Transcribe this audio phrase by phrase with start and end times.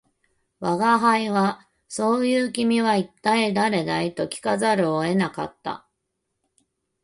[0.61, 5.87] 吾輩は「そう云う君は一体誰だい」と聞かざるを得なかった